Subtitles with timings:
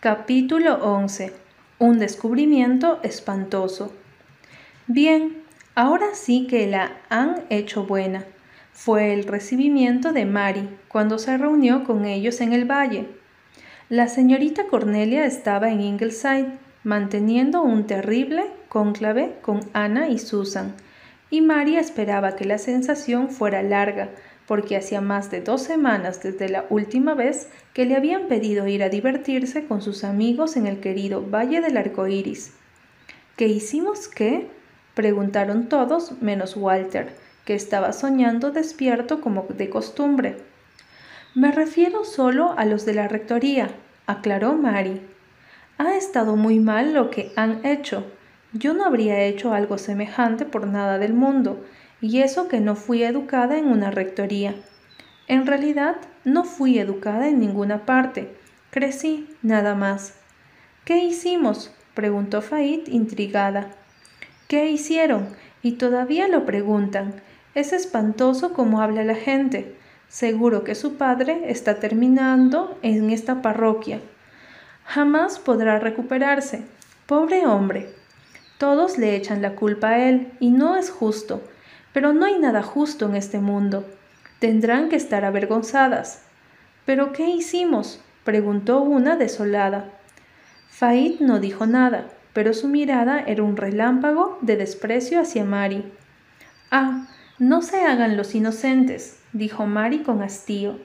[0.00, 1.32] Capítulo 11.
[1.80, 3.92] Un descubrimiento espantoso.
[4.86, 5.42] Bien,
[5.74, 8.24] ahora sí que la han hecho buena.
[8.72, 13.08] Fue el recibimiento de Mary cuando se reunió con ellos en el valle.
[13.88, 16.52] La señorita Cornelia estaba en Ingleside
[16.84, 20.76] manteniendo un terrible cónclave con Ana y Susan,
[21.28, 24.10] y Mary esperaba que la sensación fuera larga,
[24.48, 28.82] porque hacía más de dos semanas desde la última vez que le habían pedido ir
[28.82, 32.54] a divertirse con sus amigos en el querido Valle del Arco Iris.
[33.36, 34.48] ¿Qué hicimos qué?
[34.94, 40.38] preguntaron todos menos Walter, que estaba soñando despierto como de costumbre.
[41.34, 43.68] Me refiero solo a los de la rectoría,
[44.06, 45.02] aclaró Mary.
[45.76, 48.04] Ha estado muy mal lo que han hecho.
[48.54, 51.62] Yo no habría hecho algo semejante por nada del mundo,
[52.00, 54.54] y eso que no fui educada en una rectoría.
[55.26, 58.34] En realidad, no fui educada en ninguna parte.
[58.70, 60.14] Crecí, nada más.
[60.84, 61.72] ¿Qué hicimos?
[61.94, 63.70] preguntó Fait intrigada.
[64.46, 65.28] ¿Qué hicieron?
[65.62, 67.20] Y todavía lo preguntan.
[67.54, 69.76] Es espantoso cómo habla la gente.
[70.08, 74.00] Seguro que su padre está terminando en esta parroquia.
[74.84, 76.62] Jamás podrá recuperarse.
[77.06, 77.90] Pobre hombre.
[78.56, 81.42] Todos le echan la culpa a él, y no es justo.
[81.92, 83.86] Pero no hay nada justo en este mundo.
[84.38, 86.22] Tendrán que estar avergonzadas.
[86.84, 88.00] ¿Pero qué hicimos?
[88.24, 89.90] preguntó una desolada.
[90.68, 95.84] Fait no dijo nada, pero su mirada era un relámpago de desprecio hacia Mari.
[96.70, 100.78] Ah, no se hagan los inocentes, dijo Mari con hastío.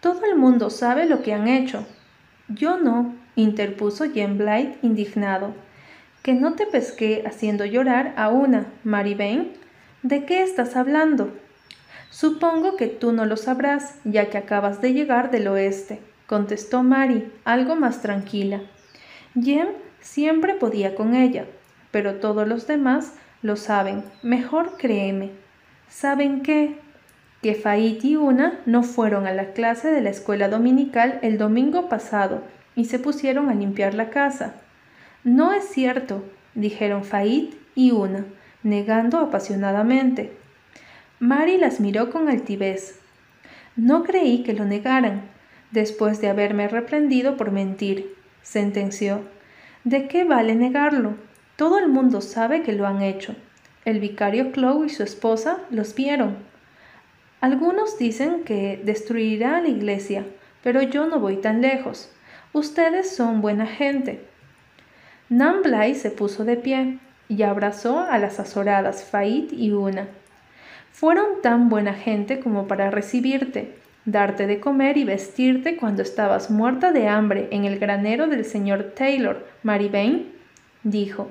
[0.00, 1.86] Todo el mundo sabe lo que han hecho.
[2.48, 5.54] Yo no, interpuso Jen Blight indignado.
[6.22, 9.52] Que no te pesqué haciendo llorar a una, Mary.
[10.04, 11.32] ¿De qué estás hablando?
[12.10, 17.32] Supongo que tú no lo sabrás, ya que acabas de llegar del oeste, contestó Mary,
[17.46, 18.60] algo más tranquila.
[19.34, 19.68] Jem
[20.00, 21.46] siempre podía con ella,
[21.90, 25.30] pero todos los demás lo saben, mejor créeme.
[25.88, 26.76] ¿Saben qué?
[27.40, 31.88] Que Fait y Una no fueron a la clase de la escuela dominical el domingo
[31.88, 32.42] pasado
[32.76, 34.56] y se pusieron a limpiar la casa.
[35.24, 36.22] No es cierto,
[36.54, 38.26] dijeron Fait y Una
[38.64, 40.32] negando apasionadamente.
[41.20, 42.98] Mary las miró con altivez.
[43.76, 45.22] No creí que lo negaran,
[45.70, 49.22] después de haberme reprendido por mentir, sentenció.
[49.84, 51.14] ¿De qué vale negarlo?
[51.56, 53.36] Todo el mundo sabe que lo han hecho.
[53.84, 56.36] El vicario Chloe y su esposa los vieron.
[57.40, 60.24] Algunos dicen que destruirá la iglesia,
[60.62, 62.10] pero yo no voy tan lejos.
[62.54, 64.24] Ustedes son buena gente.
[65.28, 66.98] Nan Bly se puso de pie,
[67.36, 70.06] y abrazó a las azoradas Fait y Una.
[70.92, 73.74] Fueron tan buena gente como para recibirte,
[74.04, 78.92] darte de comer y vestirte cuando estabas muerta de hambre en el granero del señor
[78.96, 80.32] Taylor, Mary Bain,
[80.82, 81.28] dijo.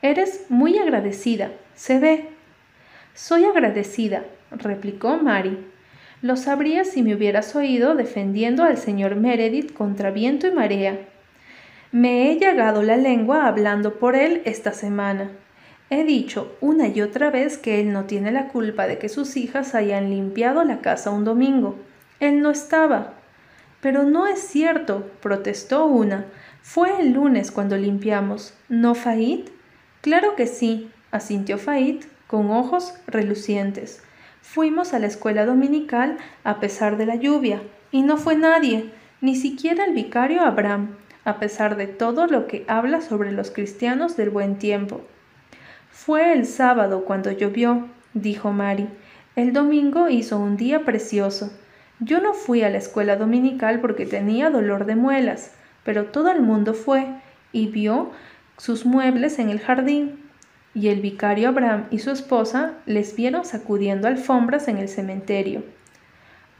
[0.00, 2.28] Eres muy agradecida, se ve.
[3.14, 5.58] Soy agradecida, replicó Mary.
[6.22, 10.98] Lo sabría si me hubieras oído defendiendo al señor Meredith contra viento y marea.
[11.90, 15.30] Me he llagado la lengua hablando por él esta semana.
[15.94, 19.36] He dicho una y otra vez que él no tiene la culpa de que sus
[19.36, 21.76] hijas hayan limpiado la casa un domingo.
[22.18, 23.12] Él no estaba.
[23.82, 26.24] Pero no es cierto, protestó una.
[26.62, 29.50] Fue el lunes cuando limpiamos, ¿no, Fait?
[30.00, 34.02] Claro que sí, asintió Fait, con ojos relucientes.
[34.40, 37.60] Fuimos a la escuela dominical a pesar de la lluvia,
[37.90, 42.64] y no fue nadie, ni siquiera el vicario Abraham a pesar de todo lo que
[42.66, 45.02] habla sobre los cristianos del buen tiempo.
[45.92, 48.88] Fue el sábado cuando llovió, dijo Mary.
[49.36, 51.52] El domingo hizo un día precioso.
[52.00, 55.52] Yo no fui a la escuela dominical porque tenía dolor de muelas,
[55.84, 57.06] pero todo el mundo fue
[57.52, 58.10] y vio
[58.56, 60.18] sus muebles en el jardín.
[60.74, 65.62] Y el vicario Abraham y su esposa les vieron sacudiendo alfombras en el cementerio.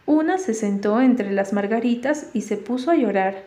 [0.04, 3.44] Una se sentó entre las margaritas y se puso a llorar.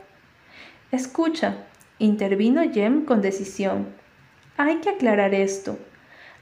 [0.91, 1.57] Escucha,
[1.99, 4.04] intervino Jem con decisión.
[4.57, 5.77] Hay que aclarar esto.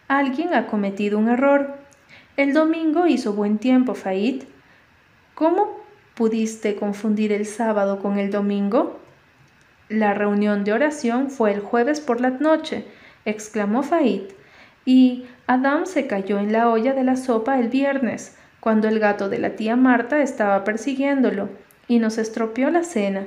[0.08, 1.76] Alguien ha cometido un error.
[2.38, 4.46] El domingo hizo buen tiempo, Fait.
[5.34, 5.80] ¿Cómo
[6.14, 9.00] pudiste confundir el sábado con el domingo?
[9.90, 12.86] La reunión de oración fue el jueves por la noche,
[13.26, 14.34] exclamó Fait,
[14.86, 19.28] y Adam se cayó en la olla de la sopa el viernes, cuando el gato
[19.28, 21.50] de la tía Marta estaba persiguiéndolo,
[21.88, 23.26] y nos estropeó la cena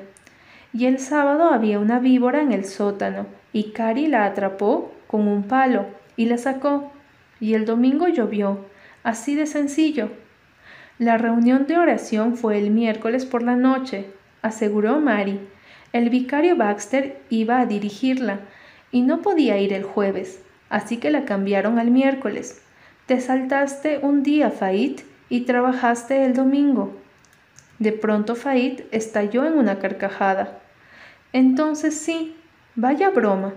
[0.77, 5.45] y el sábado había una víbora en el sótano, y Cari la atrapó con un
[5.45, 5.87] palo
[6.17, 6.93] y la sacó,
[7.41, 8.67] y el domingo llovió,
[9.03, 10.11] así de sencillo.
[10.99, 14.11] La reunión de oración fue el miércoles por la noche,
[14.43, 15.41] aseguró Mary.
[15.95, 18.41] El vicario Baxter iba a dirigirla
[18.93, 22.63] y no podía ir el jueves, así que la cambiaron al miércoles.
[23.07, 25.01] Te saltaste un día, Fait,
[25.31, 26.95] y trabajaste el domingo.
[27.79, 30.61] De pronto Fait estalló en una carcajada.
[31.37, 32.35] Entonces sí,
[32.77, 33.53] vaya broma.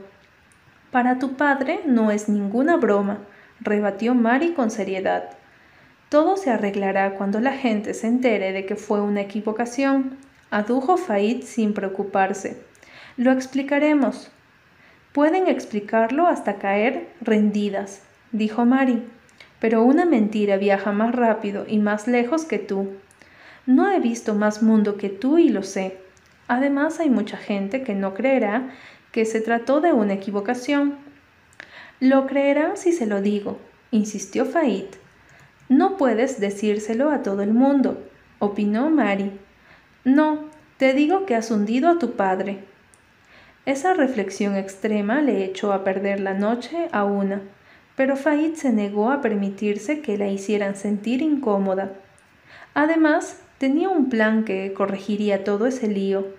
[0.92, 3.20] Para tu padre no es ninguna broma,
[3.62, 5.30] rebatió Mary con seriedad.
[6.10, 10.18] Todo se arreglará cuando la gente se entere de que fue una equivocación,
[10.52, 12.62] adujo Fait sin preocuparse.
[13.16, 14.30] Lo explicaremos.
[15.14, 18.02] Pueden explicarlo hasta caer rendidas,
[18.34, 19.08] dijo Mary.
[19.62, 22.90] Pero una mentira viaja más rápido y más lejos que tú.
[23.66, 26.09] No he visto más mundo que tú y lo sé.
[26.50, 28.72] Además hay mucha gente que no creerá
[29.12, 30.98] que se trató de una equivocación.
[32.00, 33.60] Lo creerán si se lo digo,
[33.92, 34.98] insistió Fait.
[35.70, 38.04] No puedes decírselo a todo el mundo,
[38.40, 39.32] opinó Mary.
[40.04, 40.46] No,
[40.78, 42.64] te digo que has hundido a tu padre.
[43.68, 47.44] Esa reflexión extrema le echó a perder la noche a una,
[47.96, 51.94] pero Fait se negó a permitirse que la hicieran sentir incómoda.
[52.74, 56.39] Además, tenía un plan que corregiría todo ese lío,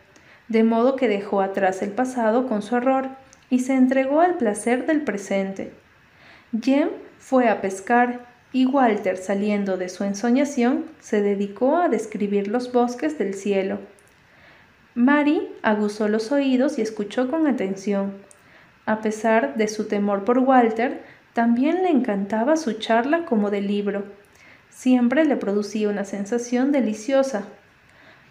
[0.51, 3.09] de modo que dejó atrás el pasado con su error
[3.49, 5.73] y se entregó al placer del presente.
[6.61, 12.73] Jem fue a pescar y Walter, saliendo de su ensoñación, se dedicó a describir los
[12.73, 13.79] bosques del cielo.
[14.97, 18.15] Mary aguzó los oídos y escuchó con atención.
[18.87, 21.01] A pesar de su temor por Walter,
[21.33, 24.03] también le encantaba su charla como de libro.
[24.69, 27.45] Siempre le producía una sensación deliciosa.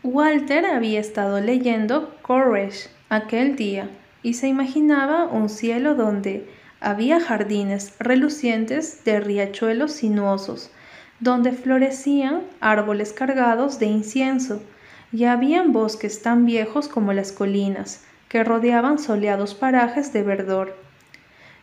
[0.01, 3.90] Walter había estado leyendo Courage aquel día
[4.24, 6.48] y se imaginaba un cielo donde
[6.80, 10.72] había jardines relucientes de riachuelos sinuosos,
[11.19, 14.63] donde florecían árboles cargados de incienso,
[15.12, 20.78] y habían bosques tan viejos como las colinas, que rodeaban soleados parajes de verdor.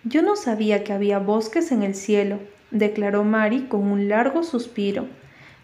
[0.04, 2.38] Yo no sabía que había bosques en el cielo,
[2.70, 5.06] declaró Mary con un largo suspiro.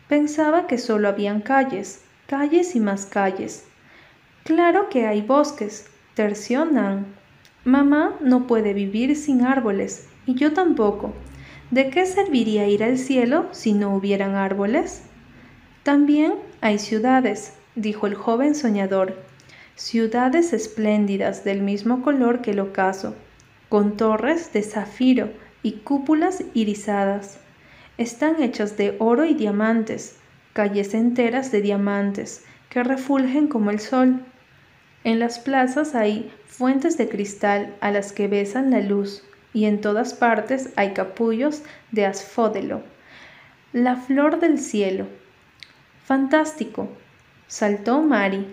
[0.09, 2.03] Pensaba que solo habían calles,
[2.33, 3.67] calles y más calles.
[4.45, 7.05] Claro que hay bosques, terció Nan.
[7.63, 11.13] Mamá no puede vivir sin árboles, y yo tampoco.
[11.71, 15.03] ¿De qué serviría ir al cielo si no hubieran árboles?
[15.83, 16.33] También
[16.63, 19.19] hay ciudades, dijo el joven soñador,
[19.75, 23.15] ciudades espléndidas del mismo color que el ocaso,
[23.69, 25.29] con torres de zafiro
[25.63, 27.41] y cúpulas irisadas.
[27.99, 30.17] Están hechas de oro y diamantes,
[30.53, 34.21] calles enteras de diamantes que refulgen como el sol.
[35.05, 39.81] En las plazas hay fuentes de cristal a las que besan la luz, y en
[39.81, 42.83] todas partes hay capullos de asfódelo,
[43.73, 45.07] la flor del cielo.
[46.05, 46.89] Fantástico,
[47.47, 48.47] saltó Mary.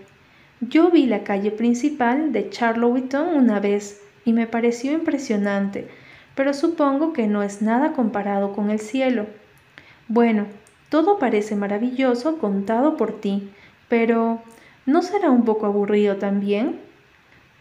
[0.62, 5.88] Yo vi la calle principal de Charlottetown una vez y me pareció impresionante,
[6.36, 9.28] pero supongo que no es nada comparado con el cielo.
[10.08, 10.48] Bueno,
[10.90, 13.52] todo parece maravilloso contado por ti,
[13.88, 14.42] pero
[14.90, 16.80] ¿No será un poco aburrido también?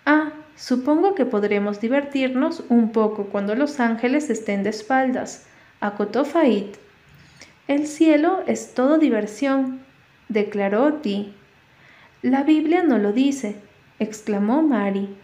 [0.06, 5.46] Ah, supongo que podremos divertirnos un poco cuando los ángeles estén de espaldas,
[5.78, 6.78] acotó Fait.
[7.66, 9.80] El cielo es todo diversión,
[10.30, 11.34] declaró Dee.
[12.22, 13.56] La Biblia no lo dice,
[13.98, 15.14] exclamó Mary,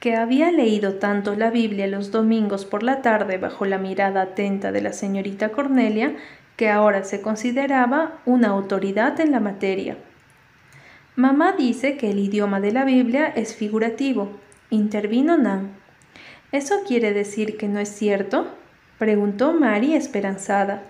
[0.00, 4.72] que había leído tanto la Biblia los domingos por la tarde bajo la mirada atenta
[4.72, 6.16] de la señorita Cornelia,
[6.56, 9.96] que ahora se consideraba una autoridad en la materia.
[11.16, 14.30] Mamá dice que el idioma de la Biblia es figurativo,
[14.70, 15.70] intervino Nan.
[16.52, 18.46] ¿Eso quiere decir que no es cierto?
[18.98, 20.82] preguntó Mary esperanzada.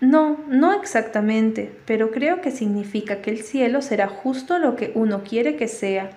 [0.00, 5.24] No, no exactamente, pero creo que significa que el cielo será justo lo que uno
[5.24, 6.10] quiere que sea.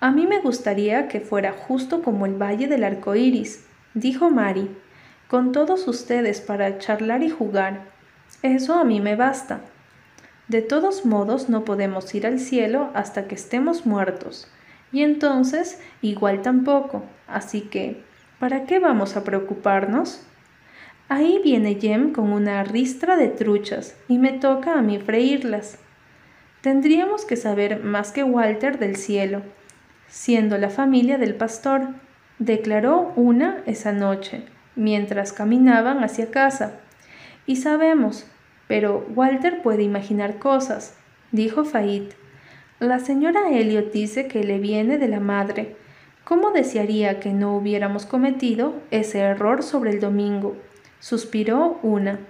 [0.00, 4.70] A mí me gustaría que fuera justo como el valle del arco iris, dijo Mary,
[5.28, 7.82] con todos ustedes para charlar y jugar.
[8.42, 9.60] Eso a mí me basta.
[10.48, 14.50] De todos modos no podemos ir al cielo hasta que estemos muertos.
[14.90, 17.04] Y entonces igual tampoco.
[17.26, 18.02] Así que,
[18.38, 20.22] ¿para qué vamos a preocuparnos?
[21.10, 25.78] Ahí viene Jem con una ristra de truchas y me toca a mí freírlas.
[26.62, 29.42] Tendríamos que saber más que Walter del cielo,
[30.08, 31.88] siendo la familia del pastor,
[32.38, 34.44] declaró una esa noche,
[34.78, 36.80] mientras caminaban hacia casa.
[37.46, 38.26] Y sabemos,
[38.68, 40.96] pero Walter puede imaginar cosas,
[41.32, 42.14] dijo Fait.
[42.78, 45.76] La señora Elliot dice que le viene de la madre.
[46.24, 50.56] ¿Cómo desearía que no hubiéramos cometido ese error sobre el domingo?
[51.00, 52.20] suspiró una.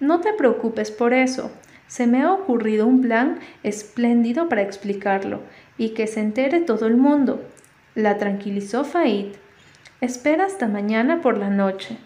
[0.00, 1.50] No te preocupes por eso.
[1.86, 5.40] Se me ha ocurrido un plan espléndido para explicarlo.
[5.78, 7.42] y que se entere todo el mundo.
[7.94, 9.34] La tranquilizó Faid.
[10.02, 11.96] Espera hasta mañana por la noche.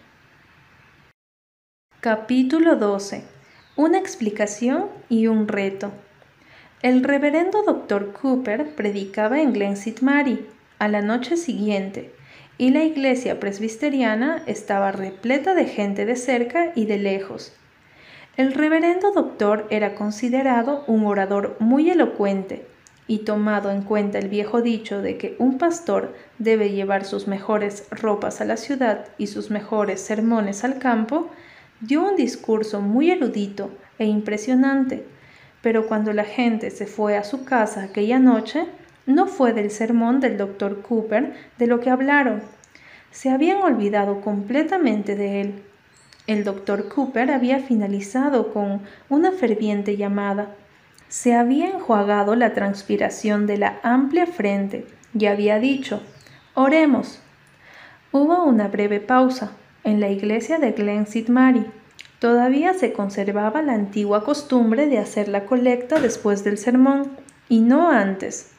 [1.99, 3.25] Capítulo 12.
[3.75, 5.91] Una explicación y un reto.
[6.83, 10.05] El reverendo doctor Cooper predicaba en Glen St.
[10.05, 10.47] Mary
[10.79, 12.15] a la noche siguiente,
[12.59, 17.53] y la iglesia presbiteriana estaba repleta de gente de cerca y de lejos.
[18.37, 22.70] El reverendo doctor era considerado un orador muy elocuente,
[23.11, 27.89] y tomado en cuenta el viejo dicho de que un pastor debe llevar sus mejores
[27.91, 31.29] ropas a la ciudad y sus mejores sermones al campo,
[31.81, 35.05] dio un discurso muy erudito e impresionante,
[35.61, 38.67] pero cuando la gente se fue a su casa aquella noche,
[39.07, 42.43] no fue del sermón del doctor Cooper de lo que hablaron.
[43.11, 45.63] Se habían olvidado completamente de él.
[46.29, 50.55] El doctor Cooper había finalizado con una ferviente llamada.
[51.11, 56.01] Se había enjuagado la transpiración de la amplia frente y había dicho,
[56.55, 57.21] Oremos.
[58.13, 59.51] Hubo una breve pausa
[59.85, 61.31] en la iglesia de Glen St.
[61.31, 61.67] Mary
[62.21, 67.11] Todavía se conservaba la antigua costumbre de hacer la colecta después del sermón
[67.49, 68.51] y no antes,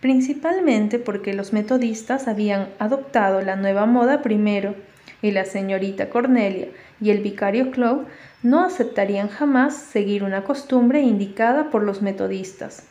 [0.00, 4.74] principalmente porque los metodistas habían adoptado la nueva moda primero
[5.22, 6.68] y la señorita Cornelia
[7.00, 8.06] y el vicario Clow
[8.42, 12.86] no aceptarían jamás seguir una costumbre indicada por los metodistas.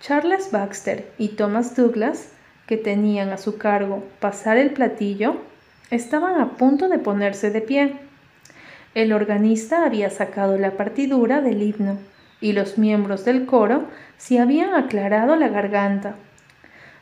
[0.00, 2.32] Charles Baxter y Thomas Douglas,
[2.66, 5.36] que tenían a su cargo pasar el platillo,
[5.90, 8.06] estaban a punto de ponerse de pie
[8.96, 11.98] el organista había sacado la partidura del himno
[12.40, 13.84] y los miembros del coro
[14.16, 16.14] se habían aclarado la garganta.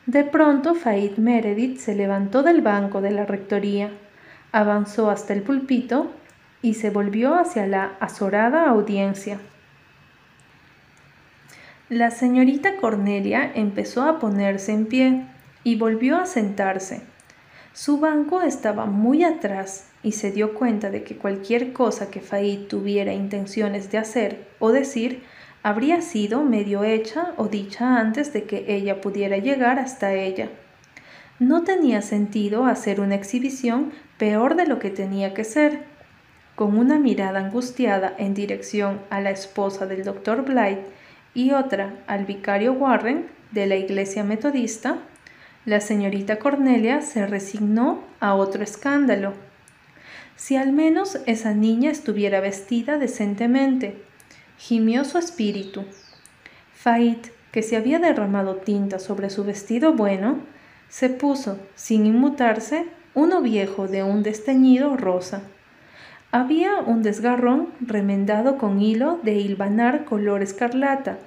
[0.05, 3.91] De pronto Faid Meredith se levantó del banco de la rectoría,
[4.55, 6.13] avanzó hasta el pulpito
[6.61, 9.37] y se volvió hacia la azorada audiencia.
[11.89, 15.25] La señorita Cornelia empezó a ponerse en pie
[15.65, 17.01] y volvió a sentarse.
[17.73, 22.67] Su banco estaba muy atrás y se dio cuenta de que cualquier cosa que Faid
[22.67, 25.23] tuviera intenciones de hacer o decir
[25.63, 30.49] habría sido medio hecha o dicha antes de que ella pudiera llegar hasta ella.
[31.39, 35.83] No tenía sentido hacer una exhibición peor de lo que tenía que ser.
[36.55, 40.85] Con una mirada angustiada en dirección a la esposa del doctor Blythe
[41.33, 44.99] y otra al vicario Warren de la iglesia metodista,
[45.65, 49.33] la señorita Cornelia se resignó a otro escándalo
[50.35, 54.01] si al menos esa niña estuviera vestida decentemente.
[54.57, 55.85] Gimió su espíritu.
[56.73, 60.39] Fait, que se había derramado tinta sobre su vestido bueno,
[60.89, 65.41] se puso, sin inmutarse, uno viejo de un desteñido rosa.
[66.31, 71.17] Había un desgarrón remendado con hilo de hilvanar color escarlata,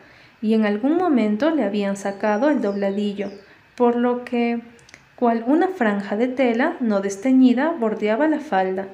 [0.41, 3.31] y en algún momento le habían sacado el dobladillo,
[3.75, 4.61] por lo que
[5.17, 8.89] cual una franja de tela no desteñida bordeaba la falda.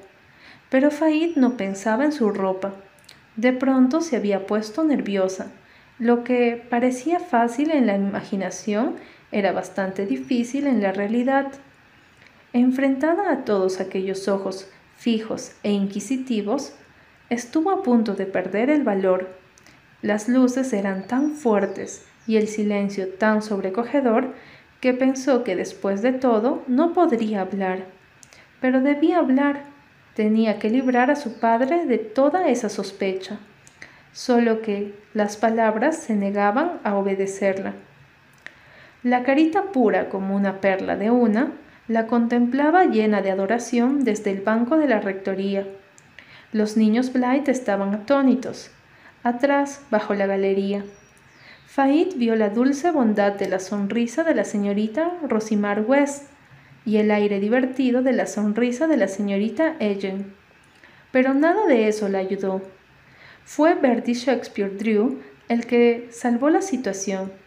[0.70, 2.74] Pero Faid no pensaba en su ropa.
[3.36, 5.48] De pronto se había puesto nerviosa.
[5.98, 8.96] Lo que parecía fácil en la imaginación
[9.34, 11.48] era bastante difícil en la realidad.
[12.52, 16.72] Enfrentada a todos aquellos ojos fijos e inquisitivos,
[17.30, 19.36] estuvo a punto de perder el valor.
[20.02, 24.34] Las luces eran tan fuertes y el silencio tan sobrecogedor
[24.80, 27.86] que pensó que después de todo no podría hablar.
[28.60, 29.64] Pero debía hablar,
[30.14, 33.40] tenía que librar a su padre de toda esa sospecha,
[34.12, 37.74] solo que las palabras se negaban a obedecerla.
[39.04, 41.52] La carita pura como una perla de una,
[41.88, 45.66] la contemplaba llena de adoración desde el banco de la rectoría.
[46.52, 48.70] Los niños Blight estaban atónitos,
[49.22, 50.86] atrás, bajo la galería.
[51.66, 56.30] Faid vio la dulce bondad de la sonrisa de la señorita Rosimar West
[56.86, 60.32] y el aire divertido de la sonrisa de la señorita Ellen.
[61.12, 62.62] Pero nada de eso la ayudó.
[63.44, 65.20] Fue Bertie Shakespeare Drew
[65.50, 67.43] el que salvó la situación.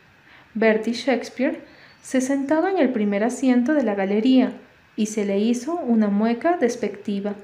[0.53, 1.61] Bertie Shakespeare
[2.01, 4.53] se sentaba en el primer asiento de la galería
[4.95, 7.35] y se le hizo una mueca despectiva.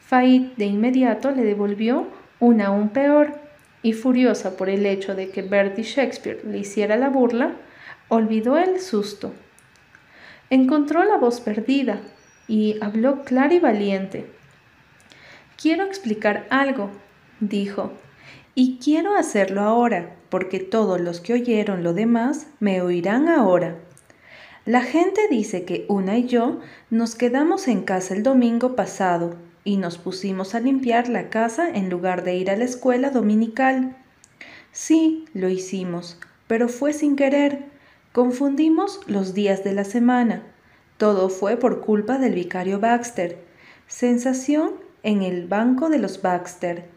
[0.00, 2.08] Faid de inmediato le devolvió
[2.40, 3.34] una aún peor
[3.82, 7.52] y furiosa por el hecho de que Bertie Shakespeare le hiciera la burla,
[8.08, 9.32] olvidó el susto.
[10.50, 12.00] Encontró la voz perdida
[12.48, 14.26] y habló clara y valiente.
[15.56, 16.90] Quiero explicar algo,
[17.38, 17.92] dijo,
[18.54, 23.76] y quiero hacerlo ahora, porque todos los que oyeron lo demás me oirán ahora.
[24.64, 26.60] La gente dice que una y yo
[26.90, 29.34] nos quedamos en casa el domingo pasado
[29.64, 33.96] y nos pusimos a limpiar la casa en lugar de ir a la escuela dominical.
[34.72, 37.64] Sí, lo hicimos, pero fue sin querer.
[38.12, 40.42] Confundimos los días de la semana.
[40.96, 43.38] Todo fue por culpa del vicario Baxter.
[43.86, 46.88] Sensación en el banco de los Baxter,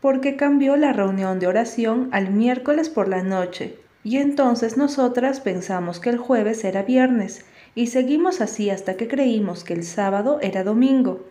[0.00, 6.00] porque cambió la reunión de oración al miércoles por la noche, y entonces nosotras pensamos
[6.00, 10.64] que el jueves era viernes, y seguimos así hasta que creímos que el sábado era
[10.64, 11.28] domingo.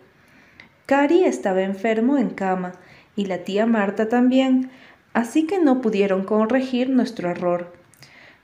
[0.86, 2.72] Cari estaba enfermo en cama,
[3.16, 4.70] y la tía Marta también,
[5.12, 7.72] así que no pudieron corregir nuestro error.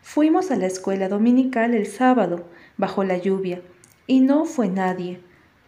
[0.03, 3.63] Fuimos a la escuela dominical el sábado, bajo la lluvia,
[4.07, 5.21] y no fue nadie.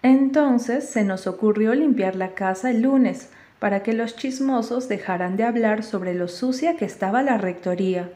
[0.03, 5.45] Entonces se nos ocurrió limpiar la casa el lunes, para que los chismosos dejaran de
[5.45, 8.11] hablar sobre lo sucia que estaba la rectoría.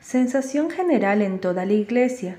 [0.00, 2.38] Sensación general en toda la iglesia.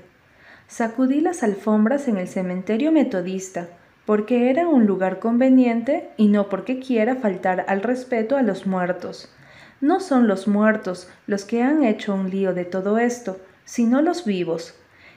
[0.66, 3.68] Sacudí las alfombras en el cementerio metodista,
[4.06, 9.32] porque era un lugar conveniente y no porque quiera faltar al respeto a los muertos.
[9.80, 14.24] No son los muertos los que han hecho un lío de todo esto, sino los
[14.24, 14.74] vivos.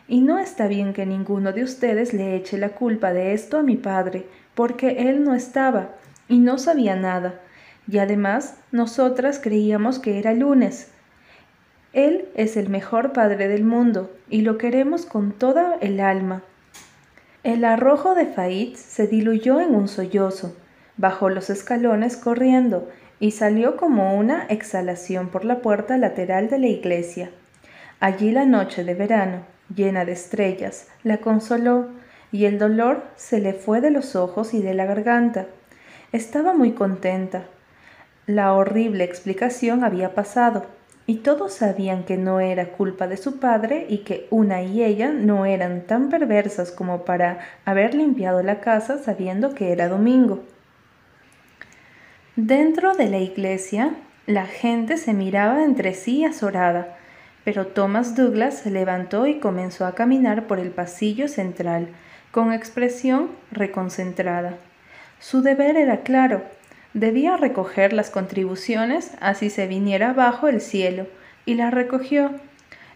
[0.07, 3.63] Y no está bien que ninguno de ustedes le eche la culpa de esto a
[3.63, 5.95] mi padre, porque él no estaba
[6.27, 7.39] y no sabía nada.
[7.87, 10.91] Y además, nosotras creíamos que era lunes.
[11.93, 16.43] Él es el mejor padre del mundo y lo queremos con toda el alma.
[17.43, 20.55] El arrojo de Fait se diluyó en un sollozo,
[20.97, 22.89] bajó los escalones corriendo
[23.19, 27.29] y salió como una exhalación por la puerta lateral de la iglesia.
[27.99, 31.89] Allí la noche de verano, llena de estrellas, la consoló
[32.31, 35.45] y el dolor se le fue de los ojos y de la garganta.
[36.15, 37.43] Estaba muy contenta.
[38.25, 40.65] La horrible explicación había pasado
[41.05, 45.11] y todos sabían que no era culpa de su padre y que una y ella
[45.11, 50.45] no eran tan perversas como para haber limpiado la casa sabiendo que era domingo.
[52.37, 53.93] Dentro de la iglesia,
[54.25, 56.95] la gente se miraba entre sí azorada,
[57.43, 61.89] pero Thomas Douglas se levantó y comenzó a caminar por el pasillo central,
[62.31, 64.59] con expresión reconcentrada.
[65.19, 66.43] Su deber era claro,
[66.95, 71.07] Debía recoger las contribuciones así se viniera abajo el cielo,
[71.45, 72.31] y las recogió.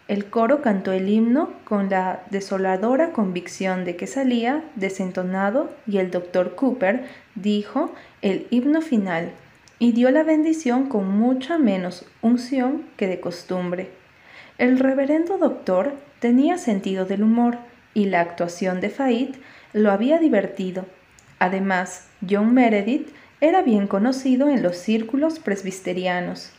[0.08, 6.10] El coro cantó el himno con la desoladora convicción de que salía desentonado y el
[6.10, 7.04] doctor Cooper
[7.34, 9.32] dijo el himno final
[9.78, 13.90] y dio la bendición con mucha menos unción que de costumbre.
[14.56, 17.58] El reverendo doctor tenía sentido del humor
[17.92, 19.36] y la actuación de Fait
[19.74, 20.86] lo había divertido.
[21.38, 23.08] Además, John Meredith
[23.40, 26.52] era bien conocido en los círculos presbiterianos.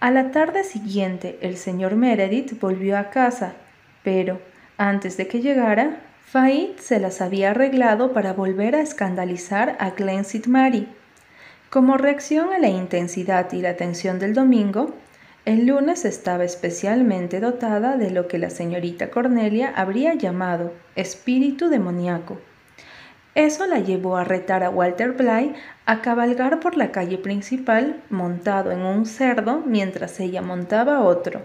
[0.00, 3.54] A la tarde siguiente el señor Meredith volvió a casa,
[4.02, 4.40] pero
[4.76, 10.46] antes de que llegara, Fait se las había arreglado para volver a escandalizar a Glensid
[10.46, 10.88] Mary.
[11.70, 14.94] Como reacción a la intensidad y la tensión del domingo,
[15.44, 22.38] el lunes estaba especialmente dotada de lo que la señorita Cornelia habría llamado espíritu demoníaco.
[23.36, 28.72] Eso la llevó a retar a Walter Bly a cabalgar por la calle principal montado
[28.72, 31.42] en un cerdo mientras ella montaba otro.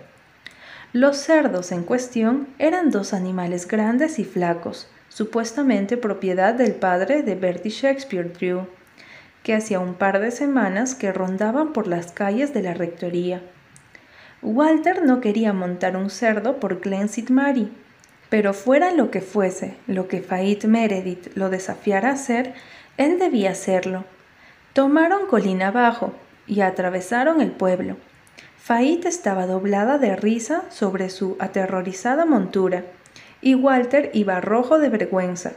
[0.93, 7.35] Los cerdos en cuestión eran dos animales grandes y flacos, supuestamente propiedad del padre de
[7.35, 8.67] Bertie Shakespeare Drew,
[9.43, 13.41] que hacía un par de semanas que rondaban por las calles de la rectoría.
[14.41, 17.69] Walter no quería montar un cerdo por Glen Mary,
[18.31, 22.53] pero fuera lo que fuese, lo que Fait Meredith lo desafiara a hacer,
[22.95, 24.05] él debía hacerlo.
[24.71, 26.13] Tomaron colina abajo
[26.47, 27.97] y atravesaron el pueblo.
[28.57, 32.85] Fait estaba doblada de risa sobre su aterrorizada montura,
[33.41, 35.51] y Walter iba rojo de vergüenza.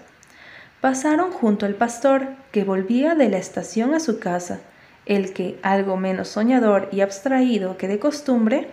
[0.81, 4.59] Pasaron junto al pastor, que volvía de la estación a su casa,
[5.07, 8.67] el que, algo menos soñador y abstraído que de costumbre,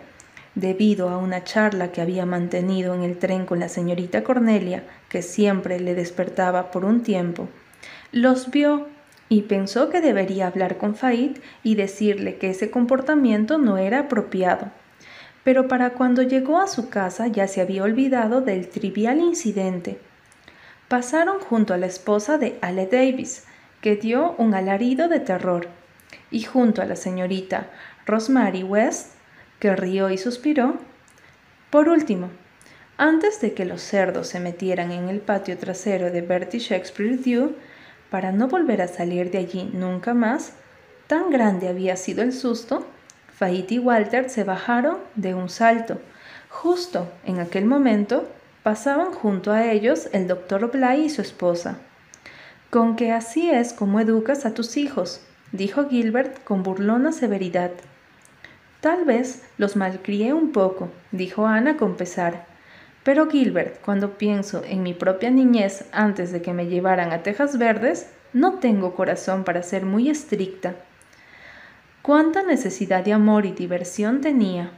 [0.54, 5.22] debido a una charla que había mantenido en el tren con la señorita Cornelia, que
[5.22, 7.48] siempre le despertaba por un tiempo,
[8.12, 8.88] los vio
[9.28, 14.70] y pensó que debería hablar con Fait y decirle que ese comportamiento no era apropiado.
[15.42, 19.98] Pero para cuando llegó a su casa ya se había olvidado del trivial incidente.
[20.88, 23.44] Pasaron junto a la esposa de Ale Davis,
[23.80, 25.68] que dio un alarido de terror,
[26.30, 27.70] y junto a la señorita
[28.04, 29.14] Rosemary West,
[29.62, 30.74] que rió y suspiró.
[31.70, 32.30] Por último,
[32.96, 37.54] antes de que los cerdos se metieran en el patio trasero de Bertie Shakespeare Dew,
[38.10, 40.54] para no volver a salir de allí nunca más,
[41.06, 42.84] tan grande había sido el susto,
[43.38, 46.00] Fait y Walter se bajaron de un salto.
[46.48, 48.28] Justo en aquel momento
[48.64, 51.78] pasaban junto a ellos el doctor Bly y su esposa.
[52.68, 55.20] Con que así es como educas a tus hijos,
[55.52, 57.70] dijo Gilbert con burlona severidad.
[58.82, 62.46] Tal vez los malcrié un poco, dijo Ana con pesar.
[63.04, 67.58] Pero Gilbert, cuando pienso en mi propia niñez antes de que me llevaran a Tejas
[67.58, 70.74] Verdes, no tengo corazón para ser muy estricta.
[72.02, 74.72] Cuánta necesidad de amor y diversión tenía.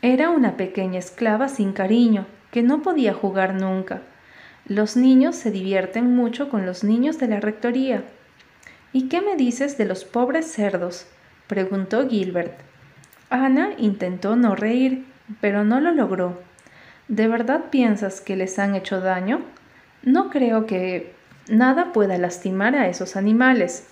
[0.00, 4.00] Era una pequeña esclava sin cariño, que no podía jugar nunca.
[4.64, 8.02] Los niños se divierten mucho con los niños de la rectoría.
[8.94, 11.06] ¿Y qué me dices de los pobres cerdos?
[11.48, 12.71] preguntó Gilbert.
[13.32, 15.06] Ana intentó no reír,
[15.40, 16.42] pero no lo logró.
[17.08, 19.40] ¿De verdad piensas que les han hecho daño?
[20.02, 21.14] No creo que
[21.48, 23.86] nada pueda lastimar a esos animales.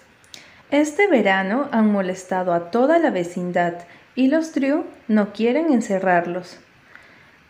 [0.70, 3.74] Este verano han molestado a toda la vecindad
[4.14, 6.58] y los Drew no quieren encerrarlos.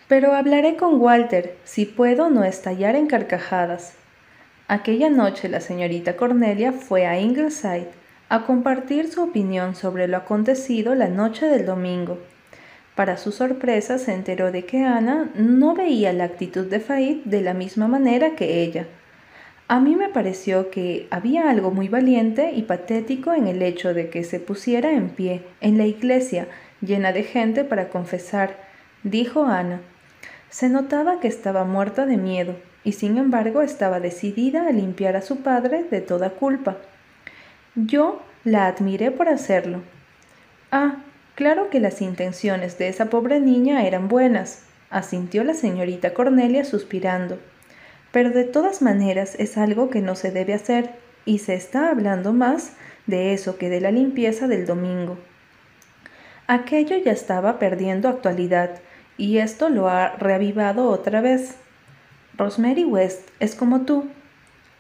[0.07, 3.95] Pero hablaré con Walter si puedo no estallar en carcajadas.
[4.69, 8.00] Aquella noche la señorita Cornelia fue a Ingleside
[8.31, 12.17] a compartir su opinión sobre lo acontecido la noche del domingo.
[12.95, 17.43] Para su sorpresa se enteró de que Ana no veía la actitud de Faid de
[17.43, 18.87] la misma manera que ella.
[19.67, 24.11] A mí me pareció que había algo muy valiente y patético en el hecho de
[24.11, 26.47] que se pusiera en pie en la iglesia
[26.81, 28.57] llena de gente para confesar,
[29.03, 29.81] dijo Ana.
[30.51, 35.23] Se notaba que estaba muerta de miedo y sin embargo estaba decidida a limpiar a
[35.23, 36.77] su padre de toda culpa.
[37.77, 39.83] Yo la admiré por hacerlo.
[40.73, 40.97] Ah,
[41.37, 47.39] claro que las intenciones de esa pobre niña eran buenas, asintió la señorita Cornelia suspirando.
[48.11, 50.91] Pero de todas maneras es algo que no se debe hacer,
[51.25, 52.73] y se está hablando más
[53.07, 55.19] de eso que de la limpieza del domingo.
[56.49, 58.81] Aquello ya estaba perdiendo actualidad,
[59.17, 61.55] y esto lo ha reavivado otra vez.
[62.37, 64.09] Rosemary West es como tú.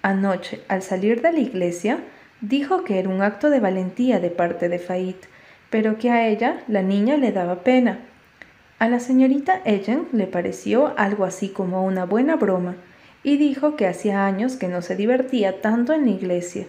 [0.03, 2.01] Anoche, al salir de la iglesia,
[2.41, 5.17] Dijo que era un acto de valentía de parte de Fait,
[5.69, 8.01] pero que a ella, la niña, le daba pena.
[8.79, 12.77] A la señorita Ellen le pareció algo así como una buena broma,
[13.23, 16.67] y dijo que hacía años que no se divertía tanto en la iglesia.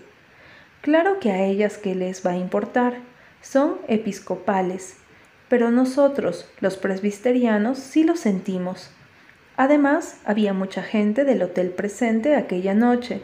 [0.82, 2.96] Claro que a ellas que les va a importar,
[3.42, 4.98] son episcopales,
[5.48, 8.92] pero nosotros, los presbiterianos, sí lo sentimos.
[9.58, 13.22] Además, había mucha gente del hotel presente aquella noche,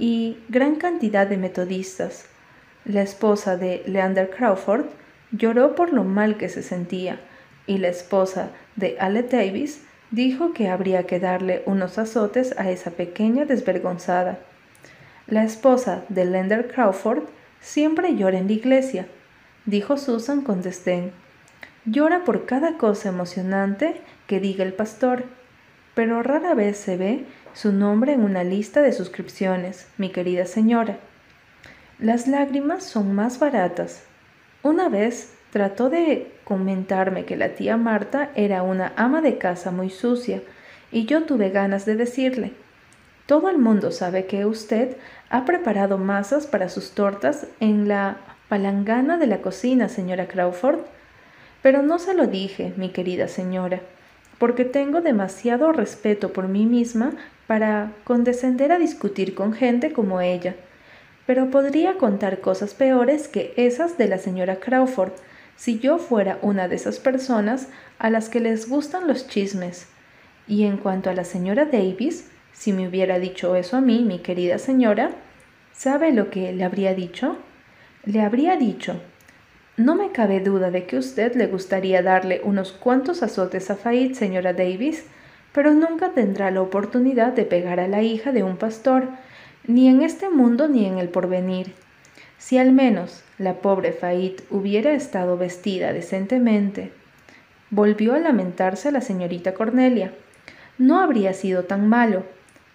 [0.00, 2.24] y gran cantidad de metodistas.
[2.86, 4.86] La esposa de Leander Crawford
[5.30, 7.20] lloró por lo mal que se sentía
[7.66, 12.92] y la esposa de Ale Davis dijo que habría que darle unos azotes a esa
[12.92, 14.38] pequeña desvergonzada.
[15.26, 17.24] La esposa de Leander Crawford
[17.60, 19.06] siempre llora en la iglesia,
[19.66, 21.12] dijo Susan con desdén.
[21.84, 25.24] Llora por cada cosa emocionante que diga el pastor,
[25.94, 30.98] pero rara vez se ve su nombre en una lista de suscripciones, mi querida señora.
[31.98, 34.04] Las lágrimas son más baratas.
[34.62, 39.90] Una vez trató de comentarme que la tía Marta era una ama de casa muy
[39.90, 40.42] sucia,
[40.92, 42.52] y yo tuve ganas de decirle,
[43.26, 44.96] todo el mundo sabe que usted
[45.28, 48.16] ha preparado masas para sus tortas en la
[48.48, 50.80] palangana de la cocina, señora Crawford.
[51.62, 53.80] Pero no se lo dije, mi querida señora,
[54.38, 57.12] porque tengo demasiado respeto por mí misma
[57.50, 60.54] para condescender a discutir con gente como ella,
[61.26, 65.10] pero podría contar cosas peores que esas de la señora Crawford
[65.56, 67.66] si yo fuera una de esas personas
[67.98, 69.88] a las que les gustan los chismes.
[70.46, 74.20] Y en cuanto a la señora Davis, si me hubiera dicho eso a mí, mi
[74.20, 75.10] querida señora,
[75.72, 77.36] ¿sabe lo que le habría dicho?
[78.04, 79.00] Le habría dicho,
[79.76, 84.14] no me cabe duda de que usted le gustaría darle unos cuantos azotes a Faid,
[84.14, 85.04] señora Davis,
[85.52, 89.08] pero nunca tendrá la oportunidad de pegar a la hija de un pastor,
[89.66, 91.74] ni en este mundo ni en el porvenir.
[92.38, 96.92] Si al menos la pobre Fait hubiera estado vestida decentemente.
[97.70, 100.12] Volvió a lamentarse la señorita Cornelia.
[100.78, 102.24] No habría sido tan malo,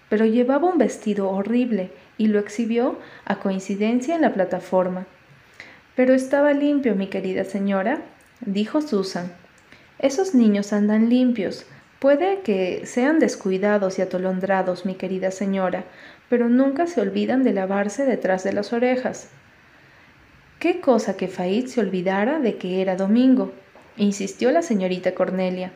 [0.09, 5.05] pero llevaba un vestido horrible y lo exhibió a coincidencia en la plataforma.
[5.95, 8.01] Pero estaba limpio, mi querida señora,
[8.41, 9.31] dijo Susan.
[9.97, 11.65] Esos niños andan limpios,
[12.05, 15.85] Puede que sean descuidados y atolondrados, mi querida señora,
[16.29, 19.29] pero nunca se olvidan de lavarse detrás de las orejas.
[20.59, 23.53] Qué cosa que Faid se olvidara de que era domingo,
[23.97, 25.71] insistió la señorita Cornelia.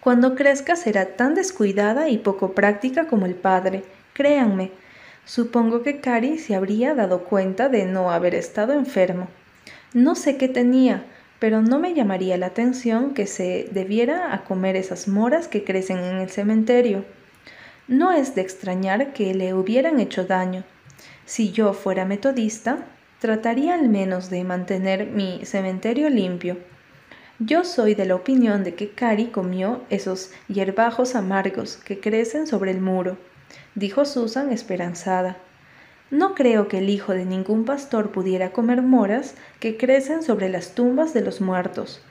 [0.00, 4.70] Cuando crezca será tan descuidada y poco práctica como el padre, créanme.
[5.24, 9.28] Supongo que Cari se habría dado cuenta de no haber estado enfermo.
[9.94, 11.06] No sé qué tenía,
[11.38, 15.98] pero no me llamaría la atención que se debiera a comer esas moras que crecen
[15.98, 17.04] en el cementerio.
[17.86, 20.64] No es de extrañar que le hubieran hecho daño.
[21.24, 22.86] Si yo fuera metodista,
[23.20, 26.58] trataría al menos de mantener mi cementerio limpio.
[27.38, 32.72] Yo soy de la opinión de que Cari comió esos hierbajos amargos que crecen sobre
[32.72, 33.16] el muro,
[33.76, 35.36] dijo Susan esperanzada.
[36.10, 40.74] No creo que el hijo de ningún pastor pudiera comer moras que crecen sobre las
[40.74, 42.02] tumbas de los muertos.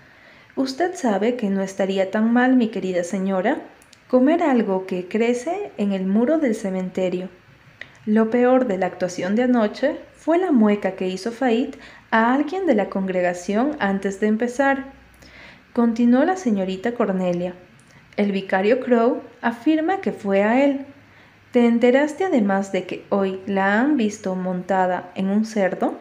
[0.56, 3.62] Usted sabe que no estaría tan mal, mi querida señora,
[4.08, 7.30] comer algo que crece en el muro del cementerio.
[8.06, 11.78] Lo peor de la actuación de anoche fue la mueca que hizo Fait
[12.12, 14.86] a alguien de la congregación antes de empezar.
[15.74, 17.54] Continuó la señorita Cornelia.
[18.16, 20.86] El vicario Crow afirma que fue a él.
[21.58, 25.98] ¿Te enteraste además de que hoy la han visto montada en un cerdo?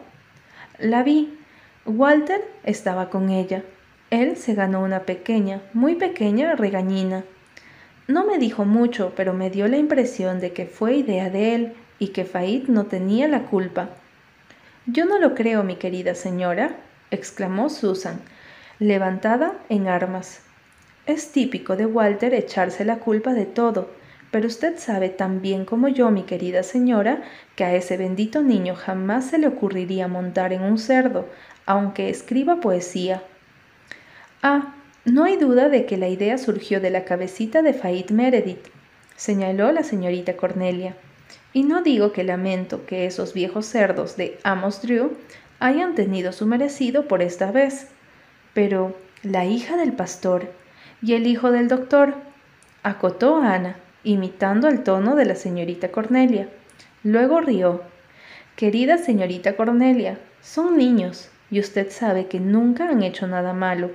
[0.77, 1.35] La vi.
[1.83, 3.63] Walter estaba con ella.
[4.11, 7.23] Él se ganó una pequeña, muy pequeña regañina.
[8.07, 11.73] No me dijo mucho, pero me dio la impresión de que fue idea de él
[11.97, 13.89] y que Faid no tenía la culpa.
[14.85, 16.75] Yo no lo creo, mi querida señora,
[17.09, 18.21] exclamó Susan,
[18.77, 20.39] levantada en armas.
[21.07, 23.96] Es típico de Walter echarse la culpa de todo,
[24.31, 27.23] pero usted sabe tan bien como yo, mi querida señora,
[27.55, 31.27] que a ese bendito niño jamás se le ocurriría montar en un cerdo,
[31.65, 33.23] aunque escriba poesía.
[34.41, 38.67] Ah, no hay duda de que la idea surgió de la cabecita de Faid Meredith,
[39.15, 40.95] señaló la señorita Cornelia.
[41.53, 45.17] Y no digo que lamento que esos viejos cerdos de Amos Drew
[45.59, 47.87] hayan tenido su merecido por esta vez,
[48.53, 50.51] pero la hija del pastor
[51.01, 52.15] y el hijo del doctor,
[52.83, 56.49] acotó Ana, imitando el tono de la señorita Cornelia.
[57.03, 57.81] Luego rió.
[58.55, 63.91] Querida señorita Cornelia, son niños, y usted sabe que nunca han hecho nada malo,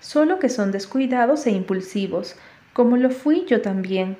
[0.00, 2.36] solo que son descuidados e impulsivos,
[2.72, 4.16] como lo fui yo también.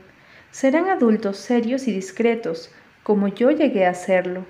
[0.50, 2.70] Serán adultos serios y discretos,
[3.02, 4.46] como yo llegué a serlo.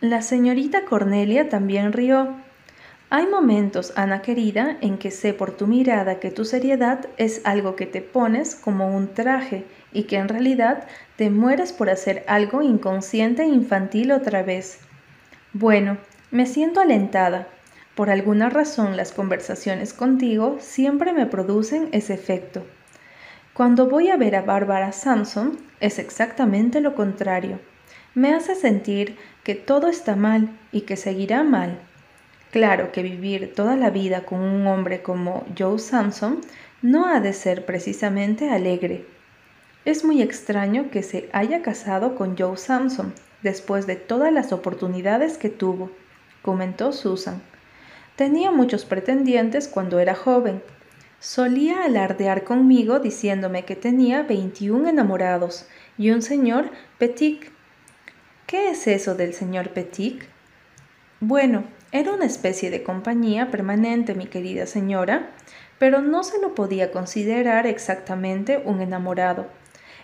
[0.00, 2.36] La señorita Cornelia también rió,
[3.10, 7.74] hay momentos, Ana querida, en que sé por tu mirada que tu seriedad es algo
[7.74, 12.60] que te pones como un traje y que en realidad te mueres por hacer algo
[12.60, 14.80] inconsciente e infantil otra vez.
[15.54, 15.96] Bueno,
[16.30, 17.48] me siento alentada.
[17.94, 22.62] Por alguna razón las conversaciones contigo siempre me producen ese efecto.
[23.54, 27.58] Cuando voy a ver a Bárbara Samson es exactamente lo contrario.
[28.14, 31.78] Me hace sentir que todo está mal y que seguirá mal
[32.50, 36.40] Claro que vivir toda la vida con un hombre como Joe Samson
[36.80, 39.04] no ha de ser precisamente alegre.
[39.84, 45.38] Es muy extraño que se haya casado con Joe Samson después de todas las oportunidades
[45.38, 45.90] que tuvo,
[46.42, 47.42] comentó Susan.
[48.16, 50.62] Tenía muchos pretendientes cuando era joven.
[51.20, 57.44] Solía alardear conmigo diciéndome que tenía 21 enamorados y un señor Petit.
[58.46, 60.22] ¿Qué es eso del señor Petit?
[61.20, 65.30] Bueno, era una especie de compañía permanente, mi querida señora,
[65.78, 69.46] pero no se lo podía considerar exactamente un enamorado.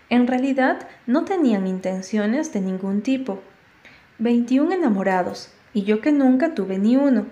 [0.09, 3.40] En realidad no tenían intenciones de ningún tipo.
[4.18, 7.27] Veintiún enamorados, y yo que nunca tuve ni uno.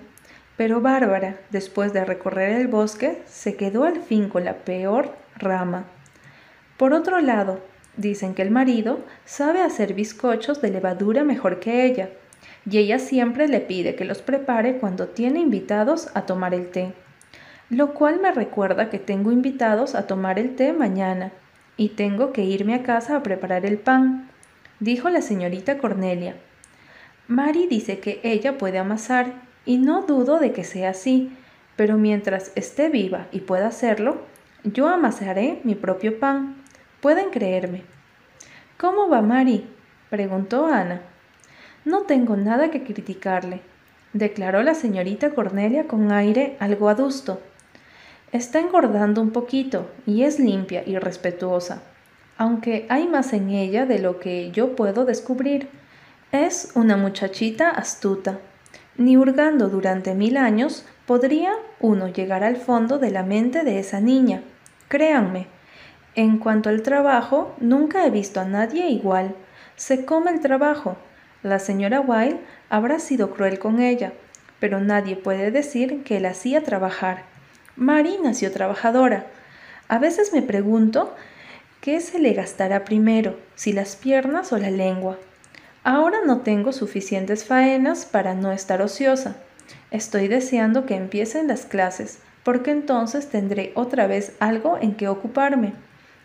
[0.56, 5.86] Pero Bárbara, después de recorrer el bosque, se quedó al fin con la peor rama.
[6.76, 7.60] Por otro lado,
[7.96, 12.10] dicen que el marido sabe hacer bizcochos de levadura mejor que ella,
[12.68, 16.94] y ella siempre le pide que los prepare cuando tiene invitados a tomar el té,
[17.70, 21.32] lo cual me recuerda que tengo invitados a tomar el té mañana
[21.76, 24.28] y tengo que irme a casa a preparar el pan,
[24.80, 26.36] dijo la señorita Cornelia.
[27.28, 29.32] Mary dice que ella puede amasar
[29.64, 31.32] y no dudo de que sea así,
[31.76, 34.22] pero mientras esté viva y pueda hacerlo,
[34.64, 36.56] yo amasaré mi propio pan.
[37.00, 37.82] Pueden creerme.
[38.78, 39.66] ¿Cómo va Mary?
[40.10, 41.02] preguntó Ana.
[41.84, 43.60] No tengo nada que criticarle,
[44.12, 47.40] declaró la señorita Cornelia con aire algo adusto.
[48.30, 51.82] Está engordando un poquito y es limpia y respetuosa,
[52.38, 55.68] aunque hay más en ella de lo que yo puedo descubrir.
[56.30, 58.38] Es una muchachita astuta.
[58.96, 64.00] Ni hurgando durante mil años podría uno llegar al fondo de la mente de esa
[64.00, 64.42] niña.
[64.88, 65.48] Créanme,
[66.14, 69.34] en cuanto al trabajo, nunca he visto a nadie igual.
[69.76, 70.96] Se come el trabajo,
[71.42, 74.12] la señora Wilde habrá sido cruel con ella,
[74.60, 77.24] pero nadie puede decir que la hacía trabajar.
[77.76, 79.26] Mary nació trabajadora.
[79.88, 81.14] A veces me pregunto
[81.80, 85.18] qué se le gastará primero, si las piernas o la lengua.
[85.84, 89.36] Ahora no tengo suficientes faenas para no estar ociosa.
[89.90, 95.72] Estoy deseando que empiecen las clases, porque entonces tendré otra vez algo en que ocuparme.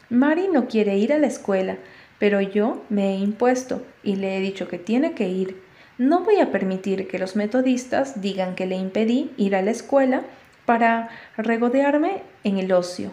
[0.10, 1.78] Mary no quiere ir a la escuela,
[2.20, 5.62] pero yo me he impuesto y le he dicho que tiene que ir.
[5.98, 10.24] No voy a permitir que los metodistas digan que le impedí ir a la escuela
[10.66, 13.12] para regodearme en el ocio.